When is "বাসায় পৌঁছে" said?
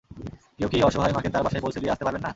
1.43-1.79